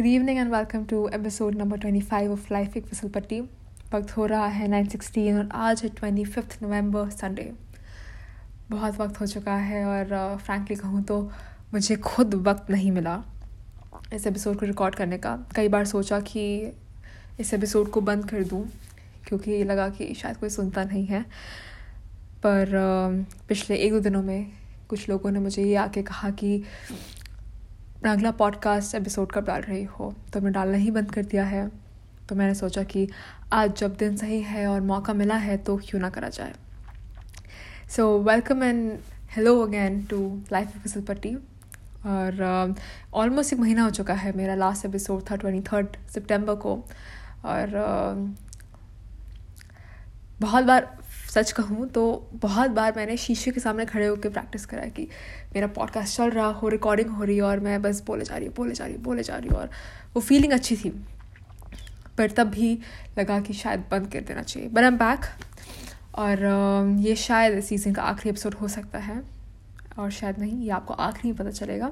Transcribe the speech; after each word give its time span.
Good 0.00 0.08
evening 0.08 0.38
and 0.38 0.52
welcome 0.52 0.84
to 0.84 1.08
episode 1.08 1.54
number 1.54 1.78
twenty 1.78 2.00
five 2.00 2.32
of 2.32 2.52
Life 2.52 2.76
Ek 2.76 2.86
Fisal 2.86 3.08
Patti 3.08 3.40
वक्त 3.94 4.16
हो 4.16 4.26
रहा 4.26 4.46
है 4.46 4.68
nine 4.68 4.86
sixteen 4.86 5.38
और 5.38 5.48
आज 5.52 5.82
है 5.82 5.88
ट्वेंटी 5.88 6.24
फिफ्थ 6.24 6.58
नवंबर 6.62 7.10
संडे 7.10 7.52
बहुत 8.70 9.00
वक्त 9.00 9.20
हो 9.20 9.26
चुका 9.26 9.54
है 9.54 9.84
और 9.84 10.36
फ्रैंकली 10.36 10.76
uh, 10.76 10.82
कहूँ 10.82 11.02
तो 11.02 11.32
मुझे 11.74 11.96
खुद 11.96 12.34
वक्त 12.34 12.70
नहीं 12.70 12.92
मिला 12.92 13.24
इस 14.14 14.26
एपिसोड 14.26 14.60
को 14.60 14.66
रिकॉर्ड 14.66 14.94
करने 14.94 15.18
का। 15.18 15.46
कई 15.56 15.68
बार 15.68 15.84
सोचा 15.84 16.20
कि 16.20 16.72
इस 17.40 17.54
एपिसोड 17.54 17.90
को 17.90 18.00
बंद 18.00 18.30
कर 18.30 18.44
दूँ 18.44 18.68
क्योंकि 19.28 19.64
लगा 19.64 19.88
कि 19.88 20.14
शायद 20.14 20.36
कोई 20.36 20.48
सुनता 20.48 20.84
नहीं 20.84 21.06
है। 21.06 21.22
पर 22.46 22.66
uh, 22.66 23.46
पिछले 23.48 23.76
एक 23.76 23.92
दो 23.92 24.00
दिनों 24.00 24.22
में 24.22 24.52
कुछ 24.88 25.08
लोगों 25.08 25.30
ने 25.30 25.40
मुझे 25.40 25.62
ये 25.62 25.74
आके 25.74 26.02
कहा 26.02 26.30
कि 26.30 26.64
अगला 28.06 28.30
पॉडकास्ट 28.30 28.94
एपिसोड 28.94 29.32
कब 29.32 29.44
डाल 29.44 29.62
रही 29.62 29.84
हो? 29.84 30.14
तो 30.32 30.40
मैं 30.40 30.52
डालना 30.52 30.76
ही 30.76 30.90
बंद 30.90 31.10
कर 31.10 31.22
दिया 31.22 31.44
है। 31.44 31.70
तो 32.28 32.34
मैंने 32.34 32.54
सोचा 32.54 32.82
कि 32.82 33.08
आज 33.52 33.76
जब 33.76 33.96
दिन 33.96 34.16
सही 34.16 34.42
है 34.42 34.66
और 34.66 34.80
मौका 34.80 35.12
मिला 35.12 35.34
है 35.34 35.56
तो 35.56 35.76
क्यों 35.76 36.00
ना 36.00 36.10
करा 36.10 36.28
जाए। 36.28 36.54
So 37.96 38.18
welcome 38.18 38.62
and 38.62 38.98
hello 39.30 39.62
again 39.62 40.04
to 40.04 40.42
Life 40.52 40.78
Fisal 40.78 41.00
Patti 41.00 41.34
और 42.06 42.76
ऑलमोस्ट 43.14 43.48
uh, 43.48 43.54
एक 43.54 43.60
महीना 43.60 43.82
हो 43.82 43.90
चुका 43.90 44.14
है 44.14 44.36
मेरा 44.36 44.54
लास्ट 44.54 44.84
एपिसोड 44.84 45.22
था 45.30 45.36
ट्वेंटी 45.36 45.68
थर्ड 45.72 45.86
सितंबर 46.14 46.54
को। 46.54 46.84
और 47.44 47.66
uh, 47.68 48.44
बहुत 50.40 50.64
बार 50.64 50.99
सच 51.34 51.52
कहूँ 51.52 51.86
तो 51.88 52.02
बहुत 52.34 52.70
बार 52.70 52.92
मैंने 52.96 53.16
शीशे 53.16 53.50
के 53.50 53.60
सामने 53.60 53.84
खड़े 53.86 54.06
होकर 54.06 54.28
प्रैक्टिस 54.28 54.66
करा 54.66 54.84
कि 54.86 55.08
मेरा 55.54 55.66
पॉडकास्ट 55.66 56.16
चल 56.16 56.30
रहा 56.30 56.46
हो 56.46 56.68
रिकॉर्डिंग 56.68 57.10
हो 57.10 57.24
रही 57.24 57.36
है 57.36 57.42
और 57.42 57.60
मैं 57.60 57.80
बस 57.82 58.02
बोले 58.06 58.24
जा 58.24 58.36
रही 58.36 58.46
हूँ, 58.46 58.54
बोले 58.54 58.74
जा 58.74 58.84
रही 58.84 58.94
हूँ, 58.94 59.02
बोले 59.04 59.22
जा 59.22 59.36
रही 59.36 59.48
हूँ 59.48 59.58
और 59.58 59.70
वो 60.14 60.20
फीलिंग 60.20 60.52
अच्छी 60.52 60.76
थी। 60.76 60.90
पर 62.18 62.30
तब 62.30 62.48
भी 62.50 62.78
लगा 63.18 63.38
कि 63.40 63.52
शायद 63.52 63.84
बंद 63.90 64.12
कर 64.12 64.20
देना 64.20 64.42
चाहिए। 64.42 64.68
बट 64.68 64.84
एम 64.84 64.96
बैक 64.98 65.20
और 66.14 66.38
ये 67.00 67.14
शायद 67.16 67.60
सीज़न 67.64 67.92
का 67.92 68.02
आखिरी 68.02 68.30
एपिसोड 68.30 68.54
हो 68.54 68.68
सकता 68.68 68.98
है 68.98 69.22
और 69.98 70.10
शायद 70.10 70.38
नहीं, 70.38 70.62
ये 70.64 70.70
आपको 70.70 70.94
आखिरी 70.94 71.32
पता 71.32 71.50
चलेगा। 71.50 71.86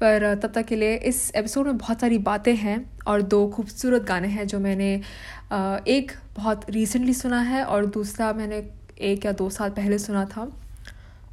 पर 0.00 0.34
तब 0.42 0.52
तक 0.52 0.66
के 0.66 0.76
लिए 0.76 0.96
इस 0.96 1.30
एपिसोड 1.36 1.66
में 1.66 1.78
बहुत 1.78 2.00
सारी 2.00 2.18
बातें 2.18 2.54
हैं 2.56 2.78
और 3.06 3.22
दो 3.22 3.46
खूबसूरत 3.48 4.02
गाने 4.02 4.28
हैं 4.28 4.46
जो 4.46 4.60
मैंने 4.60 4.94
एक 5.92 6.12
बहुत 6.36 6.70
रिसेंटली 6.70 7.14
सुना 7.14 7.40
है 7.42 7.64
और 7.64 7.86
दूसरा 7.86 8.32
मैंने 8.32 8.60
एक 8.98 9.26
या 9.26 9.32
दो 9.32 9.50
साल 9.50 9.70
पहले 9.70 9.98
सुना 9.98 10.24
था 10.24 10.60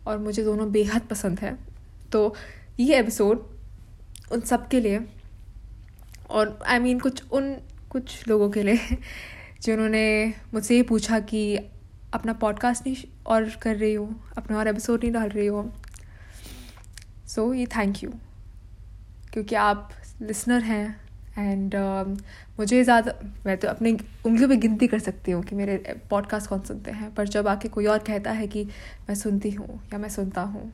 और 0.07 0.17
मुझे 0.17 0.43
दोनों 0.43 0.71
बेहद 0.71 1.01
पसंद 1.01 1.39
है। 1.39 1.57
तो 2.11 2.35
ये 2.79 2.99
एपिसोड 2.99 3.49
उन 4.31 4.41
सब 4.41 4.67
के 4.67 4.79
लिए 4.79 5.07
और 6.29 6.59
आई 6.65 6.79
I 6.79 6.81
मीन 6.81 6.99
mean, 6.99 7.03
कुछ 7.03 7.31
उन 7.31 7.57
कुछ 7.89 8.27
लोगों 8.27 8.49
के 8.49 8.63
लिए 8.63 8.97
जिन्होंने 9.61 10.33
मुझसे 10.53 10.75
ये 10.75 10.83
पूछा 10.83 11.19
कि 11.19 11.57
अपना 12.13 12.33
पॉडकास्ट 12.33 12.87
नहीं 12.87 12.95
और 13.25 13.49
कर 13.49 13.75
रही 13.75 13.93
हो 13.93 14.15
अपना 14.37 14.57
और 14.57 14.67
एपिसोड 14.67 15.03
नहीं 15.03 15.11
डाल 15.11 15.29
रही 15.29 15.47
हो। 15.47 15.73
सो 17.27 17.53
ये 17.53 17.65
थैंक 17.65 18.03
यू 18.03 18.11
क्योंकि 19.33 19.55
आप 19.55 19.91
लिसनर 20.21 20.63
हैं 20.63 21.04
एंड 21.37 21.75
uh, 21.75 22.21
मुझे 22.59 22.83
ज़्यादा 22.83 23.13
मैं 23.45 23.57
तो 23.57 23.67
अपनी 23.67 23.97
उंगलियों 24.25 24.49
पे 24.49 24.55
गिनती 24.55 24.87
कर 24.87 24.99
सकती 24.99 25.31
हूँ 25.31 25.43
कि 25.43 25.55
मेरे 25.55 26.01
पॉडकास्ट 26.09 26.49
कौन 26.49 26.59
सुनते 26.59 26.91
हैं। 26.91 27.13
पर 27.13 27.27
जब 27.27 27.47
आके 27.47 27.69
कोई 27.69 27.85
और 27.85 27.99
कहता 27.99 28.31
है 28.31 28.47
कि 28.47 28.63
मैं 29.09 29.15
सुनती 29.15 29.49
हूँ 29.49 29.81
या 29.93 29.97
मैं 29.97 30.09
सुनता 30.09 30.41
हूँ 30.41 30.71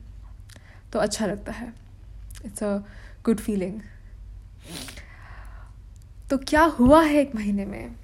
तो 0.92 0.98
अच्छा 0.98 1.26
लगता 1.26 1.52
है। 1.52 1.72
इट्स 2.44 2.62
अ 2.62 2.76
गुड 3.24 3.40
फीलिंग 3.40 3.80
तो 6.30 6.38
क्या 6.38 6.62
हुआ 6.62 7.02
है 7.02 7.16
एक 7.16 7.34
महीने 7.34 7.64
में? 7.64 7.94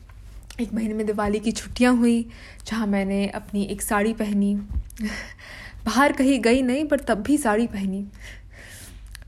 एक 0.61 0.72
महीने 0.72 0.95
में 0.95 1.06
दिवाली 1.06 1.41
की 1.41 1.53
छुट्टियाँ 1.53 1.95
हुई 1.97 2.31
जहाँ 2.67 2.87
मैंने 2.87 3.28
अपनी 3.28 3.62
एक 3.65 3.83
साड़ी 3.83 4.12
पहनी। 4.12 4.55
बाहर 5.87 6.12
कहीं 6.12 6.41
गई 6.41 6.62
नहीं 6.62 6.84
पर 6.84 7.00
तब 7.00 7.22
भी 7.22 7.38
साड़ी 7.38 7.66
पहनी। 7.66 8.06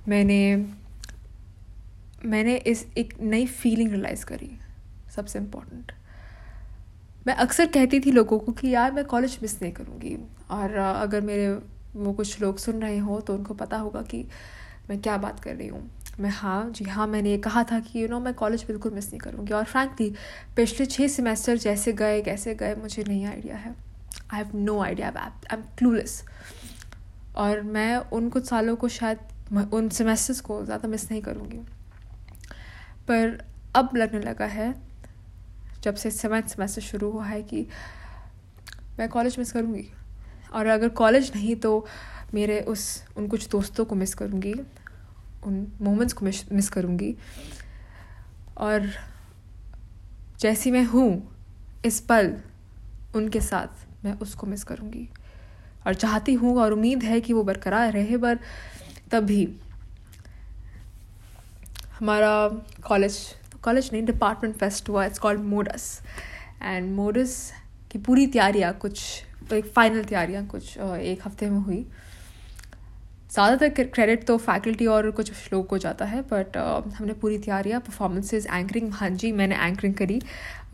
मैंने 0.08 0.40
मैंने 2.24 2.56
इस 2.56 2.86
एक 2.98 3.14
नई 3.20 3.46
फीलिंग 3.46 3.90
रियलाइज़ 3.90 4.24
करी 4.24 4.50
सबसे 5.16 5.38
इम्पोर्टेंट 5.38 5.92
मैं 7.26 7.34
अक्सर 7.34 7.66
कहती 7.66 8.00
थी 8.00 8.10
लोगों 8.10 8.38
को 8.38 8.52
कि 8.52 8.68
यार 8.68 8.92
मैं 8.92 9.04
कॉलेज 9.04 9.38
मिस 9.42 9.60
नहीं 9.62 9.72
करूँगी 9.72 10.16
और 10.50 10.74
अगर 10.74 11.20
मेरे 11.20 11.48
वो 11.96 12.12
कुछ 12.12 12.40
लोग 12.42 12.58
सुन 12.58 12.80
रहे 12.82 12.98
हो 12.98 13.20
तो 13.20 13.34
उनको 13.34 13.54
पता 13.54 13.76
होगा 13.76 14.02
कि 14.02 14.24
मैं 14.90 15.00
क्या 15.02 15.16
बात 15.16 15.40
कर 15.40 15.54
रही 15.54 15.68
हूँ। 15.68 15.82
मैं 16.20 16.30
हाँ 16.30 16.70
जी 16.70 16.84
हाँ 16.84 17.06
मैंने 17.06 17.30
ये 17.30 17.38
कहा 17.38 17.62
था 17.64 17.78
कि 17.80 17.98
यू 17.98 18.02
you 18.02 18.10
नो 18.10 18.16
know, 18.16 18.24
मैं 18.24 18.34
कॉलेज 18.34 18.64
बिल्कुल 18.66 18.92
मिस 18.92 19.08
नहीं 19.08 19.20
करूँगी 19.20 19.52
और 19.52 19.64
फ्रैंकली 19.64 20.12
पिछले 20.56 20.86
छः 20.86 21.08
सेमेस्टर 21.08 21.56
जैसे 21.56 21.92
गए 21.92 22.20
कैसे 22.22 22.54
गए 22.54 22.74
मुझे 22.74 23.04
नहीं 23.08 23.24
आइडिया 23.26 23.56
है। 23.56 23.74
I 24.32 24.42
have 24.42 24.56
no 24.56 24.78
idea 24.82 25.08
I 25.18 25.56
am 25.56 25.62
clueless 25.78 26.22
और 27.36 27.60
मैं 27.62 27.96
उन 28.12 28.28
कुछ 28.28 28.48
सालों 28.48 28.76
को 28.76 28.88
शायद 28.88 29.68
उन 29.74 29.88
सेमेस्टर्स 29.88 30.40
को 30.40 30.64
ज़्यादा 30.64 30.88
मिस 30.88 31.10
नहीं 31.10 31.22
करूँगी। 31.22 31.60
पर 33.10 33.38
अब 33.76 33.96
लगने 33.96 34.20
लगा 34.20 34.46
है, 34.46 34.74
जब 35.82 35.94
से 35.94 36.10
सेवन्थ 36.10 36.46
सेमेस्टर 36.46 36.82
शुरू 36.82 37.10
हुआ 37.10 37.24
है 37.24 37.42
कि 37.42 37.66
मैं 38.98 39.08
कॉलेज 39.08 39.38
मिस 39.38 39.52
करूँगी। 39.52 39.88
और 40.52 40.66
अगर 40.66 40.88
कॉलेज 40.88 41.30
नहीं 41.34 41.56
तो 41.56 41.86
मेरे 42.34 42.60
उस, 42.60 43.04
उन 43.16 43.26
कुछ 43.28 43.48
दोस्तों 43.48 43.84
को 43.84 43.94
मिस 43.94 44.14
करूँगी, 44.14 44.52
उन 45.44 45.66
मोमेंट्स 45.82 46.12
को 46.12 46.24
मिस 46.24 46.52
मिस 46.52 46.68
करूँगी। 46.68 47.14
और 48.56 48.90
जैसी 50.40 50.70
मैं 50.70 50.84
हूँ, 50.84 51.36
इस 51.84 52.00
पल 52.00 52.34
उनके 53.14 53.40
साथ 53.40 54.04
मैं 54.04 54.12
उसको 54.18 54.46
मिस 54.46 54.64
करूँगी। 54.64 55.08
और 55.86 55.94
चाहती 55.94 56.34
हूँ 56.34 56.56
और 56.58 56.72
उम्मीद 56.72 57.02
है 57.02 57.20
कि 57.20 57.32
वो 57.32 57.42
बरकरार 57.42 57.92
रहे, 57.92 58.16
पर 58.16 58.38
तब 59.10 59.24
भी 59.24 59.44
हमारा 62.00 62.32
कॉलेज 62.84 63.16
कॉलेज 63.62 63.88
नहीं 63.92 64.04
डिपार्टमेंट 64.04 64.54
फेस्ट 64.56 64.88
हुआ 64.88 65.04
it's 65.04 65.18
called 65.18 65.40
Modus 65.46 66.00
and 66.62 66.92
Modus 66.94 67.34
की 67.90 67.98
पूरी 67.98 68.26
तैयारियाँ 68.26 68.72
कुछ 68.74 69.02
एक 69.52 69.66
फ़ाइनल 69.66 70.04
तैयारियाँ 70.04 70.46
कुछ 70.46 70.76
एक 70.78 71.26
हफ़्ते 71.26 71.48
में 71.50 71.58
हुई। 71.58 71.84
ज़्यादातर 73.32 73.68
क्रेडिट 73.86 74.24
तो 74.26 74.36
फैकल्टी 74.38 74.86
और 74.86 75.10
कुछ 75.10 75.30
लोगों 75.52 75.64
को 75.64 75.78
जाता 75.78 76.04
है 76.04 76.22
बट 76.22 76.56
uh, 76.56 76.94
हमने 76.94 77.12
पूरी 77.12 77.38
तैयारियाँ 77.38 77.80
परफॉर्मेंसेज 77.80 78.46
एंकरिंग 78.46 78.92
हाँ 78.92 79.10
जी 79.10 79.32
मैंने 79.32 79.56
एंकरिंग 79.56 79.94
करी। 79.94 80.20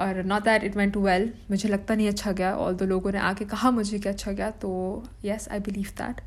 और 0.00 0.22
not 0.24 0.44
that 0.44 0.64
it 0.64 0.76
went 0.76 0.96
well 0.96 1.32
मुझे 1.50 1.68
लगता 1.68 1.94
नहीं 1.94 2.08
अच्छा 2.08 2.32
गया। 2.32 2.54
और 2.54 2.72
दो 2.74 2.84
लोगों 2.86 3.12
ने 3.12 3.18
आके 3.18 3.44
कहा 3.44 3.70
मुझे 3.70 3.98
कि 3.98 4.08
अच्छा 4.08 4.32
गया 4.32 4.50
तो 4.62 4.70
yes 5.24 5.48
I 5.52 5.60
believe 5.60 5.90
that 5.98 6.20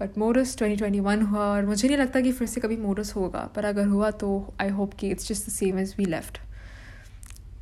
but 0.00 0.18
Modus 0.18 0.56
2021 0.58 1.22
हुआ 1.22 1.44
और 1.46 1.66
मुझे 1.66 1.88
नहीं 1.88 1.98
लगता 1.98 2.20
कि 2.20 2.32
फिर 2.32 2.48
से 2.48 2.60
कभी 2.60 2.76
मोडस 2.76 3.12
होगा। 3.16 3.40
पर 3.54 3.64
अगर 3.64 3.86
हुआ 3.86 4.10
तो 4.12 4.54
आई 4.60 4.68
होप 4.70 4.94
कि 4.94 5.10
it's 5.10 5.28
just 5.28 5.46
the 5.46 5.52
same 5.52 5.78
as 5.78 5.94
we 5.98 6.04
left 6.04 6.38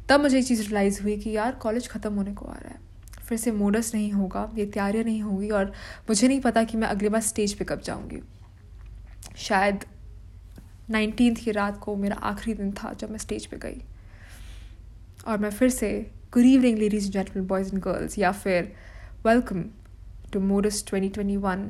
तब 0.09 0.21
मुझे 0.21 0.39
एक 0.39 0.47
चीज़ 0.47 0.61
रियलाइज़ 0.63 1.03
हुई 1.03 1.17
कि 1.17 1.31
यार 1.31 1.53
कॉलेज 1.63 1.89
ख़त्म 1.89 2.15
होने 2.15 2.33
को 2.35 2.47
आ 2.47 2.55
रहा 2.55 2.69
है। 2.69 2.83
फिर 3.21 3.39
से 3.39 3.51
मोडस 3.53 3.91
नहीं 3.95 4.11
होगा, 4.13 4.51
ये 4.57 4.67
तैयारियाँ 4.67 5.05
नहीं 5.05 5.23
होगी 5.23 5.49
और 5.51 5.73
मुझे 6.09 6.29
नहीं 6.29 6.41
पता 6.41 6.65
कि 6.65 6.77
मैं 6.77 6.89
अगली 6.89 7.09
बार 7.09 7.21
स्टेज 7.23 7.55
पे 7.55 7.65
कब 7.65 7.81
जाऊँगी। 7.81 8.21
शायद 9.39 9.85
नाइनटीन 10.91 11.35
की 11.35 11.51
रात 11.53 11.79
को 11.79 11.97
मेरा 11.97 12.17
आखिरी 12.25 12.55
दिन 12.55 12.73
था 12.73 12.93
जब 12.93 13.11
मैं 13.11 13.19
स्टेज 13.19 13.47
पे 13.47 13.57
गई। 13.57 13.81
और 15.27 15.39
मैं 15.39 15.51
फिर 15.51 15.69
से 15.71 15.91
good 16.33 16.45
evening 16.45 16.79
ladies 16.79 17.11
gentleman 17.11 17.47
boys 17.49 17.75
and 17.75 17.83
girls 17.83 18.19
या 18.19 18.33
फिर 18.35 18.73
वेलकम 19.27 19.65
टू 20.33 20.41
मोडस 20.43 20.85
2021 20.87 21.69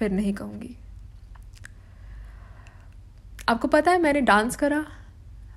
फिर 0.00 0.10
नहीं 0.10 0.32
कहूँगी। 0.34 0.76
आपको 3.48 3.68
पता 3.68 3.90
है 3.90 4.00
मैंने 4.02 4.20
डांस 4.20 4.56
करा। 4.56 4.84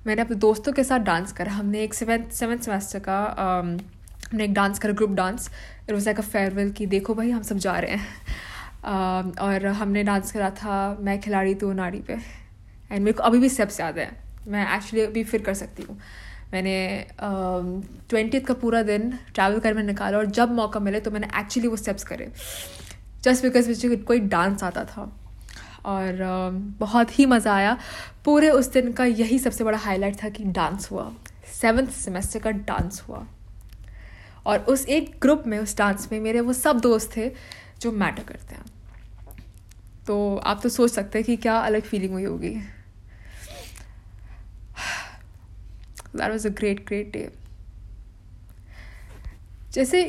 मैंने 0.06 0.22
अपने 0.22 0.36
दोस्तों 0.36 0.72
के 0.72 0.84
साथ 0.84 1.00
डांस 1.00 1.32
करा। 1.32 1.52
हमने 1.52 1.82
एक 1.82 1.94
सेवेंथ 1.94 2.30
सेवेंथ 2.30 2.58
सेमेस्टर 2.58 2.98
का 2.98 3.18
um, 3.30 3.82
हमने 4.30 4.44
एक 4.44 4.54
डांस 4.54 4.78
करा 4.78 4.92
group 4.92 5.10
dance 5.10 5.48
it 5.82 5.92
was 5.92 6.04
like 6.04 6.18
a 6.18 6.22
farewell 6.22 6.70
कि 6.70 6.86
देखो 6.86 7.14
भाई 7.14 7.30
हम 7.30 7.42
सब 7.42 7.58
जा 7.58 7.78
रहे 7.78 7.90
हैं। 7.90 8.06
Uh, 8.84 9.38
और 9.40 9.66
हमने 9.66 10.02
डांस 10.02 10.32
करा 10.32 10.50
था 10.50 10.96
मैं 11.00 11.20
खिलाड़ी 11.20 11.54
तो 11.54 11.72
नाड़ी 11.72 12.00
पे। 12.00 12.12
एंड 12.12 13.00
मेरे 13.00 13.12
को 13.12 13.22
अभी 13.22 13.38
भी 13.38 13.48
स्टेप्स 13.48 13.80
याद 13.80 13.98
है। 13.98 14.10
मैं 14.48 14.66
एक्चुअली 14.76 15.04
अभी 15.06 15.24
फिर 15.24 15.42
कर 15.42 15.54
सकती 15.54 15.82
हूँ। 15.82 15.98
मैंने 16.52 16.76
ट्वेंटी 17.20 18.40
um, 18.40 18.46
का 18.46 18.54
पूरा 18.54 18.82
दिन 18.82 19.10
ट्रैवल 19.34 19.58
कर 19.60 19.74
में 19.74 19.82
निकाला 19.82 20.18
और 20.18 20.26
जब 20.26 20.52
मौका 20.52 20.80
मिले 20.80 21.00
तो 21.00 21.10
मैंने 21.10 21.28
एक्चुअली 21.36 21.68
वो 21.68 21.76
स्टेप्स 21.76 22.04
करे। 22.04 22.30
जस्ट 23.24 23.42
बिकॉज़ 23.42 23.68
मुझे 23.68 23.96
कोई 23.96 24.20
डांस 24.20 24.62
आता 24.62 24.84
था। 24.84 25.12
और 25.86 26.18
बहुत 26.78 27.18
ही 27.18 27.26
मज़ा 27.26 27.54
आया। 27.54 27.76
पूरे 28.24 28.50
उस 28.50 28.72
दिन 28.72 28.92
का 28.92 29.04
यही 29.04 29.38
सबसे 29.38 29.64
बड़ा 29.64 29.78
हाईलाइट 29.78 30.22
था 30.22 30.28
कि 30.28 30.44
डांस 30.44 30.90
हुआ। 30.90 31.12
सेवन्थ 31.52 31.90
सेमेस्टर 31.90 32.38
का 32.38 32.50
डांस 32.50 33.02
हुआ। 33.08 33.26
और 34.46 34.58
उस 34.58 34.86
एक 34.86 35.18
ग्रुप 35.22 35.44
में, 35.46 35.58
उस 35.58 35.76
डांस 35.78 36.08
में 36.12 36.20
मेरे 36.20 36.40
वो 36.40 36.52
सब 36.52 36.80
दोस्त 36.80 37.16
थे 37.16 37.30
जो 37.80 37.92
मैटर 37.92 38.22
करते 38.22 38.54
हैं। 38.54 38.64
तो 40.06 40.36
आप 40.36 40.60
तो 40.62 40.68
सोच 40.68 40.90
सकते 40.90 41.18
हैं 41.18 41.24
कि 41.26 41.36
क्या 41.36 41.56
अलग 41.58 41.82
फीलिंग 41.82 42.12
हुई 42.12 42.24
होगी। 42.24 42.54
That 46.16 46.30
was 46.30 46.48
a 46.48 46.50
great 46.50 46.86
great 46.86 47.12
day 47.12 47.30
जैसे 49.72 50.02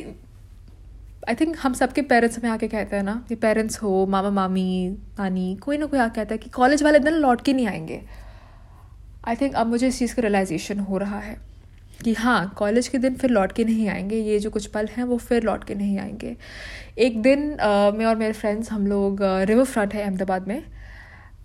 आई 1.28 1.34
थिंक 1.34 1.56
हम 1.62 1.72
सबके 1.74 2.02
पेरेंट्स 2.02 2.38
हमें 2.38 2.50
आके 2.50 2.66
कहते 2.68 2.96
हैं 2.96 3.02
ना 3.02 3.14
कि 3.28 3.34
पेरेंट्स 3.34 3.82
हो 3.82 4.06
मामा 4.06 4.30
मामी 4.30 4.88
नानी 5.18 5.54
कोई 5.62 5.78
ना 5.78 5.86
कोई 5.86 5.98
आके 6.00 6.14
कहता 6.14 6.34
है 6.34 6.38
कि 6.38 6.50
कॉलेज 6.50 6.82
वाले 6.82 6.98
दिन 6.98 7.14
लौट 7.14 7.40
के 7.40 7.52
नहीं 7.52 7.66
आएँगे। 7.66 8.00
आई 9.28 9.36
थिंक 9.36 9.54
अब 9.54 9.66
मुझे 9.66 9.88
इस 9.88 9.98
चीज़ 9.98 10.14
का 10.14 10.22
रियलाइजेशन 10.22 10.78
हो 10.80 10.98
रहा 10.98 11.18
है 11.18 11.36
कि 12.04 12.12
हाँ 12.12 12.54
कॉलेज 12.58 12.88
के 12.88 12.98
दिन 12.98 13.14
फिर 13.14 13.30
लौट 13.30 13.52
के 13.52 13.64
नहीं 13.64 13.88
आएँगे 13.88 14.16
ये 14.16 14.38
जो 14.38 14.50
कुछ 14.50 14.66
पल 14.66 14.88
हैं 14.96 15.04
वो 15.04 15.16
फिर 15.18 15.42
लौट 15.42 15.64
के 15.64 15.74
नहीं 15.74 15.98
आएँगे। 15.98 16.36
एक 16.98 17.20
दिन 17.22 17.50
uh, 17.52 17.94
मैं 17.98 18.06
और 18.06 18.16
मेरे 18.16 18.32
फ्रेंड्स 18.32 18.70
हम 18.72 18.86
लोग 18.86 19.18
रिवर 19.22 19.64
फ्रंट 19.64 19.94
है 19.94 20.02
अहमदाबाद 20.02 20.48
में। 20.48 20.62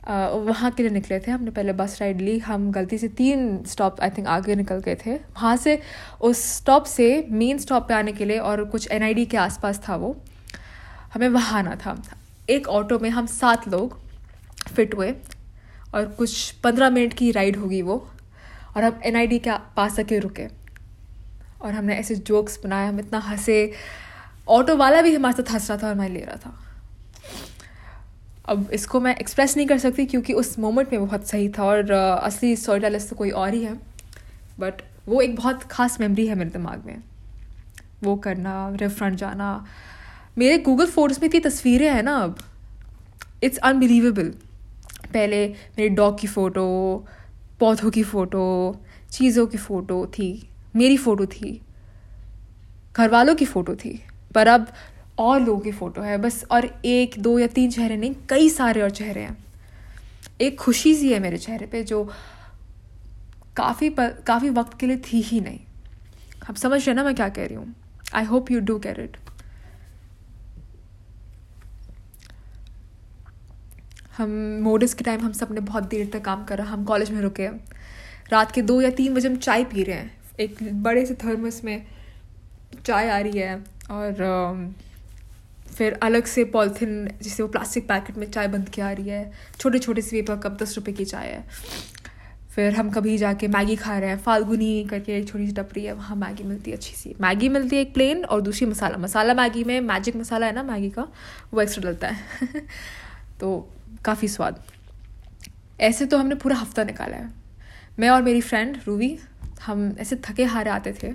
वहाँ 0.07 0.71
के 0.71 0.83
लिए 0.83 0.92
निकले 0.92 1.19
थे। 1.19 1.31
हमने 1.31 1.51
पहले 1.51 1.74
बस 1.74 1.98
राइड 2.01 2.21
ली। 2.21 2.38
हम 2.39 2.71
गलती 2.71 2.98
से 2.98 3.07
तीन 3.07 3.63
स्टॉप 3.63 4.01
आई 4.01 4.09
थिंक 4.09 4.27
आगे 4.27 4.56
निकल 4.56 4.80
गए 4.80 4.95
थे। 4.95 5.15
वहाँ 5.15 5.56
से 5.57 5.81
उस 6.21 6.44
स्टॉप 6.57 6.86
से 6.86 7.25
मेन 7.30 7.57
स्टॉप 7.57 7.88
पे 7.88 7.94
आने 7.94 8.12
के 8.12 8.25
लिए 8.25 8.38
और 8.38 8.63
कुछ 8.65 8.92
एनआईडी 8.92 9.25
के 9.25 9.38
आसपास 9.38 9.81
था 9.89 9.95
वो। 9.95 10.15
हमें 11.13 11.30
वहाँ 11.30 11.59
आना 11.59 11.75
था। 11.75 12.01
एक 12.50 12.68
ऑटो 12.68 13.00
में 13.00 13.09
हम 13.09 13.25
सात 13.25 13.68
लोग 13.68 14.00
फिट 14.75 14.95
हुए 14.95 15.13
और 15.95 16.06
कुछ 16.06 16.51
पंद्रह 16.51 16.89
मिनट 16.89 17.13
की 17.13 17.31
राइड 17.31 17.57
होगी 17.57 17.81
वो 17.81 18.07
और 18.77 18.83
हम 18.83 19.00
एन 19.06 19.39
के 19.39 19.57
पास 19.75 20.00
आके 20.00 20.19
रुके। 20.19 20.47
और 21.62 21.74
हमने 21.74 21.95
ऐसे 21.95 22.15
जोक्स 22.15 22.59
बनाए। 22.63 22.88
हम 22.88 23.00
इतना 23.00 23.19
हंसे। 23.19 23.74
ऑटो 24.50 24.75
वाला 24.75 25.01
भी 25.01 25.15
हमारे 25.15 25.42
साथ 25.42 25.51
हंस 25.54 25.69
रहा 25.71 25.83
था 25.83 25.88
और 25.88 25.95
मैं 25.95 26.09
ले 26.09 26.19
रहा 26.19 26.36
था। 26.36 26.59
अब 28.46 28.70
इसको 28.74 29.00
मैं 29.00 29.16
एक्सप्रेस 29.16 29.56
नहीं 29.58 29.68
कर 29.68 29.78
सकती 29.78 30.06
क्योंकि 30.06 30.34
उस 30.34 30.58
मोमेंट 30.60 30.92
में 30.92 31.06
बहुत 31.06 31.28
सही 31.28 31.50
था 31.50 31.64
और 31.64 31.92
असली 31.92 32.56
स्टोरी 32.56 32.80
टेलर्स 32.80 33.10
तो 33.10 33.16
कोई 33.16 33.30
और 33.30 33.54
ही 33.54 33.64
है। 33.64 33.74
बट 34.60 34.82
वो 35.08 35.22
एक 35.22 35.36
बहुत 35.36 35.64
ख़ास 35.64 36.00
मेमोरी 36.00 36.28
है 36.28 36.36
मेरे 36.36 36.50
दिमाग 36.50 36.84
में। 36.86 37.02
वो 38.04 38.16
करना 38.16 38.54
रेफरेंट 38.76 39.16
जाना। 39.16 39.66
मेरे 40.38 40.58
गूगल 40.58 40.86
फ़ोटोज़ 40.86 41.20
में 41.22 41.28
इतनी 41.28 41.40
तस्वीरें 41.40 41.90
हैं 41.90 42.04
ना 42.04 42.16
अब। 42.18 42.38
इट्स 43.44 43.58
अनबिलीवेबल 43.58 44.30
पहले 45.14 45.48
मेरे 45.48 45.90
डॉग 45.90 46.20
की 46.20 46.28
फ़ोटो 46.28 46.66
पौधों 47.60 47.90
की 47.92 48.04
फ़ोटो 48.04 48.46
चीज़ों 49.12 49.46
की 49.48 49.58
फ़ोटो 49.58 50.06
थी। 50.08 50.30
मेरी 50.76 50.98
फ़ोटो 50.98 51.26
थी। 51.26 51.62
घर 52.98 53.10
वालों 53.10 53.36
की 53.36 53.46
फ़ोटो 53.46 53.76
थी। 53.76 54.00
पर 54.36 54.48
अब 54.48 54.68
और 55.21 55.39
लोगों 55.39 55.59
की 55.62 55.71
फ़ोटो 55.71 56.01
है, 56.01 56.18
बस 56.18 56.44
और 56.51 56.65
एक, 56.85 57.19
दो 57.19 57.38
या 57.39 57.47
तीन 57.50 57.71
चेहरे 57.71 57.97
नहीं, 57.97 58.13
कई 58.29 58.50
सारे 58.50 58.81
और 58.81 58.89
चेहरे 58.91 59.21
हैं। 59.21 59.38
एक 60.41 60.59
खुशी 60.59 60.94
सी 60.95 61.12
है 61.13 61.19
मेरे 61.19 61.38
चेहरे 61.38 61.65
पे, 61.65 61.83
जो 61.83 62.03
काफ़ी 63.57 63.89
काफ़ी 64.27 64.50
वक्त 64.51 64.79
के 64.79 64.88
लिए 64.88 64.97
थी 65.06 65.21
ही 65.21 65.39
नहीं। 65.41 65.59
आप 66.50 66.56
समझ 66.56 66.85
रहे 66.88 66.95
ना 66.95 67.03
मैं 67.03 67.15
क्या 67.15 67.29
कह 67.29 67.45
रही 67.45 67.56
हूँ? 67.56 67.73
I 68.13 68.23
hope 68.25 68.51
you 68.51 68.59
do 68.62 68.77
care 68.79 69.00
it 69.01 69.18
हम 74.18 74.29
मोडिस 74.63 74.94
के 74.94 75.03
टाइम 75.03 75.21
हम 75.21 75.31
सबने 75.33 75.62
बहुत 75.62 75.83
देर 75.83 76.09
तक 76.13 76.21
काम 76.21 76.44
करा, 76.45 76.63
हम 76.65 76.83
कॉलेज 76.85 77.12
में 77.12 77.21
रुके। 77.21 77.47
रात 78.31 78.51
के 78.51 78.62
दो 78.62 78.79
या 78.81 78.89
तीन 78.91 79.13
बजे 79.13 79.27
हम 79.27 79.35
चाय 79.38 79.63
पी 79.63 79.83
रहे 79.83 79.95
हैं। 79.95 80.12
एक 80.39 80.57
बड़े 80.83 81.06
से 81.06 81.13
थर्मस 81.15 81.62
में 81.63 81.85
चाय 82.85 83.09
आ 83.09 83.19
रही 83.19 83.39
है 83.39 83.56
और 83.91 84.13
फिर 85.77 86.00
अलग 86.03 86.25
से 86.25 86.44
पॉलिथिन, 86.44 87.09
जिसे 87.21 87.44
वो 87.44 87.50
प्लास्टिक 87.50 87.88
पैकेट 87.88 88.18
में 88.18 88.31
चाय 88.31 88.47
बंद 88.47 88.69
के 88.69 88.81
आ 88.81 88.91
रही 88.91 89.09
है 89.09 89.31
छोटे 89.59 89.79
छोटे 89.79 90.01
से 90.01 90.21
पेपर 90.21 90.41
कप 90.41 90.63
दस 90.63 90.75
रुपये 90.77 90.94
की 90.94 91.06
चाय 91.06 91.27
है। 91.27 91.47
फिर 92.56 92.73
हम 92.73 92.91
कभी 92.91 93.18
जाके 93.18 93.47
मैगी 93.47 93.75
खा 93.75 94.00
रहे 94.00 94.09
हैं, 94.09 94.18
फाल्गुनी 94.18 94.88
करके 94.89 95.18
एक 95.18 95.27
छोटी 95.27 95.47
सी 95.47 95.53
टपरी 95.53 95.85
है, 95.85 95.94
वहाँ 95.94 96.15
मैगी 96.15 96.44
मिलती 96.44 96.71
है 96.71 96.77
अच्छी 96.77 96.95
सी। 96.95 97.15
मैगी 97.21 97.50
मिलती 97.50 97.75
है 97.75 97.81
एक 97.81 97.94
प्लेन 97.94 98.25
और 98.25 98.41
दूसरी 98.41 98.68
मसाला। 98.68 98.97
मसाला 98.97 99.33
मैगी 99.33 99.63
में 99.63 99.81
मैजिक 99.81 100.15
मसाला 100.15 100.45
है 100.45 100.53
ना 100.53 100.63
मैगी 100.63 100.89
का, 100.89 101.07
वो 101.53 101.62
एक्स्ट्रा 101.62 101.91
डलता 101.91 102.07
है। 102.07 102.23
तो 103.39 103.73
काफ़ी 104.06 104.27
स्वाद। 104.27 104.63
ऐसे 105.81 106.06
तो 106.06 106.18
हमने 106.18 106.35
पूरा 106.35 106.56
हफ़्ता 106.56 106.83
निकाला 106.83 107.18
है। 107.18 107.31
मैं 108.00 108.09
और 108.09 108.21
मेरी 108.21 108.41
फ्रेंड 108.41 108.77
रूवी 108.88 109.19
हम 109.65 109.95
ऐसे 110.00 110.15
थके 110.15 110.44
हारे 110.44 110.69
आते 110.69 110.94
थे। 111.03 111.13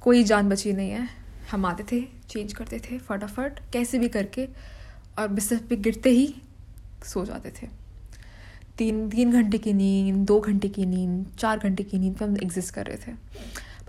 कोई 0.00 0.24
जान 0.24 0.48
बची 0.48 0.72
नहीं 0.72 0.90
है। 0.90 1.08
हम 1.50 1.66
आते 1.66 1.84
थे। 1.92 2.17
चेंज 2.30 2.52
करते 2.52 2.78
थे 2.78 2.98
फटाफट, 2.98 3.52
कैसे 3.72 3.98
भी 3.98 4.08
करके, 4.08 4.48
और 5.18 5.28
बिस्तर 5.28 5.56
पे 5.56 5.76
गिरते 5.76 6.10
ही 6.10 6.34
सो 7.04 7.24
जाते 7.24 7.50
थे। 7.50 7.66
तीन 8.78 9.08
तीन 9.10 9.32
घंटे 9.32 9.58
की 9.58 9.72
नींद, 9.72 10.16
दो 10.16 10.40
घंटे 10.40 10.68
की 10.68 10.86
नींद, 10.86 11.26
चार 11.38 11.58
घंटे 11.58 11.82
की 11.82 11.98
नींद 11.98 12.16
पे 12.16 12.24
हम 12.24 12.36
एग्जिस्ट 12.36 12.74
कर 12.74 12.86
रहे 12.86 12.96
थे। 12.96 13.12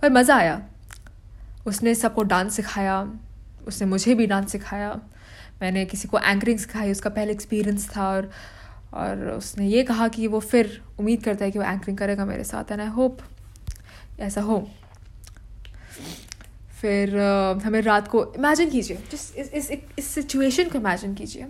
पर 0.02 0.10
मज़ा 0.10 0.36
आया। 0.36 0.62
उसने 1.66 1.94
सबको 1.94 2.22
डांस 2.22 2.54
सिखाया, 2.54 3.12
उसने 3.66 3.86
मुझे 3.88 4.14
भी 4.14 4.26
डांस 4.26 4.52
सिखाया। 4.52 5.00
मैंने 5.62 5.84
किसी 5.84 6.08
को 6.08 6.18
एंकरिंग 6.18 6.58
सिखाई, 6.58 6.90
उसका 6.90 7.10
पहले 7.10 7.32
एक्सपीरियंस 7.32 7.96
था 7.96 8.08
और 8.08 8.30
और 8.94 9.28
उसने 9.28 9.66
ये 9.68 9.82
कहा 9.82 10.08
कि 10.08 10.26
वो 10.26 10.40
फिर 10.40 10.82
उम्मीद 10.98 11.22
करता 11.24 11.44
है 11.44 11.50
कि 11.50 11.58
वो 11.58 11.64
एंकरिंग 11.64 11.98
करेगा 11.98 12.24
मेरे 12.24 12.44
साथ 12.44 12.72
एंड 12.72 12.80
आई 12.80 12.86
होप 12.86 13.18
ऐसा 14.20 14.40
हो। 14.40 14.70
फिर 16.80 17.10
uh, 17.10 17.62
हमें 17.64 17.80
रात 17.82 18.08
को 18.08 18.24
इमेजिन 18.36 18.70
कीजिए 18.70 18.96
जिस 19.10 19.34
इस 19.36 19.70
इस 19.70 20.06
सिचुएशन 20.06 20.68
को 20.68 20.78
इमेजिन 20.78 21.14
कीजिए। 21.14 21.46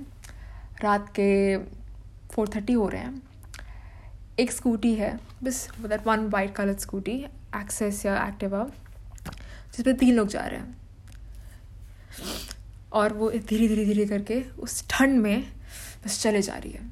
रात 0.82 1.09
के 1.19 1.56
फोर 2.35 2.49
थर्टी 2.49 2.73
हो 2.73 2.88
रहे 2.88 3.00
हैं। 3.00 3.23
एक 4.38 4.53
स्कूटी 4.53 4.94
है 4.94 5.19
बस 5.43 5.67
that 5.81 6.06
one 6.06 6.29
white 6.29 6.55
colour 6.55 6.79
scooty 6.79 7.17
Access 7.56 8.05
या 8.06 8.17
एक्टिवा 8.27 8.65
जिस 9.27 9.85
पर 9.87 9.93
तीन 9.93 10.15
लोग 10.17 10.29
जा 10.29 10.47
रहे 10.47 10.61
हैं। 10.61 10.79
और 12.93 13.12
वो 13.12 13.31
धीरे 13.31 13.69
धीरे 13.69 13.85
धीरे 13.85 14.06
करके 14.06 14.43
उस 14.59 14.85
ठंड 14.91 15.21
में 15.23 15.43
बस 16.05 16.23
चले 16.23 16.43
जा 16.43 16.55
रही 16.55 16.73
है। 16.73 16.88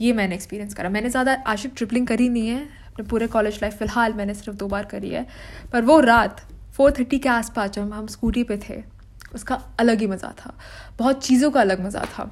ये 0.00 0.12
मैंने 0.12 0.34
एक्सपीरियंस 0.34 0.74
करा। 0.74 0.88
मैंने 0.88 1.10
ज़्यादा 1.10 1.32
आशिक 1.46 1.72
ट्रिपलिंग 1.76 2.06
करी 2.06 2.28
नहीं 2.28 2.48
है। 2.48 2.68
अपने 2.94 3.06
पूरे 3.08 3.26
कॉलेज 3.26 3.58
लाइफ 3.62 3.76
फ़िलहाल 3.78 4.12
मैंने 4.12 4.34
सिर्फ़ 4.34 4.58
दो 4.58 4.66
बार 4.68 4.84
करी 4.84 5.10
है। 5.10 5.26
पर 5.72 5.82
वो 5.82 5.98
रात 6.00 6.40
फोर 6.74 6.92
थर्टी 6.98 7.18
के 7.18 7.28
आसपास 7.28 7.70
जब 7.70 7.92
हम 7.92 8.06
स्कूटी 8.06 8.42
पे 8.44 8.56
थे, 8.58 8.82
उसका 9.34 9.54
अलग 9.80 10.00
ही 10.00 10.06
मज़ा 10.06 10.32
था। 10.38 10.54
बहुत 10.98 11.24
चीज़ों 11.24 11.50
का 11.50 11.60
अलग 11.60 11.84
मज़ा 11.86 12.04
था। 12.14 12.30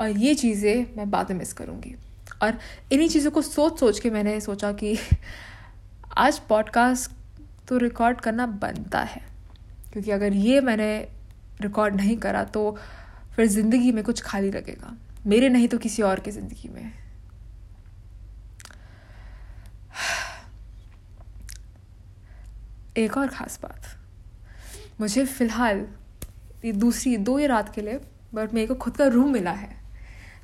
और 0.00 0.08
ये 0.08 0.34
चीज़ें 0.34 0.96
मैं 0.96 1.10
बाद 1.10 1.30
में 1.30 1.38
मिस 1.38 1.52
करूँगी। 1.52 1.94
और 2.42 2.58
इन्हीं 2.92 3.08
चीज़ों 3.08 3.30
को 3.30 3.42
सोच 3.42 3.78
सोच 3.80 3.98
के 4.00 4.10
मैंने 4.10 4.40
सोचा 4.40 4.72
कि 4.72 4.96
आज 6.18 6.38
पॉडकास्ट 6.38 7.10
तो 7.68 7.78
रिकॉर्ड 7.78 8.20
करना 8.20 8.46
बनता 8.46 9.00
है। 9.00 9.22
क्योंकि 9.92 10.10
अगर 10.10 10.32
ये 10.32 10.60
मैंने 10.60 10.96
रिकॉर्ड 11.60 11.94
नहीं 11.94 12.16
करा 12.16 12.44
तो 12.44 12.70
फिर 13.36 13.46
ज़िंदगी 13.46 13.92
में 13.92 14.02
कुछ 14.04 14.22
खाली 14.22 14.50
लगेगा। 14.50 14.96
मेरे 15.26 15.48
नहीं 15.48 15.68
तो 15.68 15.78
किसी 15.78 16.02
और 16.02 16.20
की 16.20 16.30
ज़िंदगी 16.30 16.68
में। 16.68 16.92
एक 22.96 23.16
और 23.16 23.28
ख़ास 23.28 23.58
बात। 23.62 23.96
मुझे 25.00 25.24
फ़िलहाल 25.24 25.84
ये 26.64 26.72
दूसरी, 26.72 27.16
दो 27.16 27.36
ही 27.36 27.46
रात 27.46 27.74
के 27.74 27.80
लिए, 27.80 28.00
बट 28.34 28.54
मेरे 28.54 28.66
को 28.66 28.74
खुद 28.74 28.96
का 28.96 29.06
रूम 29.06 29.32
मिला 29.32 29.50
है, 29.50 29.68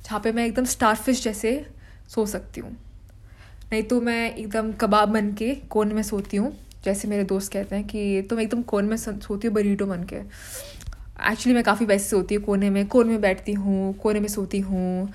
जहाँ 0.05 0.19
पे 0.19 0.31
मैं 0.31 0.45
एकदम 0.45 0.65
स्टारफिश 0.65 1.23
जैसे 1.23 1.65
सो 2.09 2.25
सकती 2.25 2.61
हूँ। 2.61 2.71
नहीं 3.71 3.83
तो 3.83 3.99
मैं 4.01 4.35
एकदम 4.35 4.71
कबाब 4.73 5.09
बन 5.09 5.31
के 5.33 5.53
कोने 5.69 5.93
में 5.93 6.03
सोती 6.03 6.37
हूँ, 6.37 6.55
जैसे 6.83 7.07
मेरे 7.07 7.23
दोस्त 7.23 7.51
कहते 7.53 7.75
हैं 7.75 7.87
कि 7.87 8.21
तुम 8.29 8.39
एकदम 8.39 8.61
कोने 8.63 8.87
में 8.87 8.97
सोती 8.97 9.47
हो 9.47 9.53
बरीटो 9.53 9.85
बन 9.85 10.03
के। 10.03 10.15
एक्चुअली 10.15 11.53
मैं 11.53 11.63
काफ़ी 11.63 11.85
वैसे 11.85 12.09
सोती 12.09 12.35
हूँ, 12.35 12.43
कोने 12.43 12.69
में 12.69 12.85
कोने 12.87 13.09
में 13.09 13.21
बैठती 13.21 13.53
हूँ, 13.53 13.93
कोने 13.93 14.19
में 14.19 14.27
सोती 14.27 14.59
हूँ। 14.59 15.09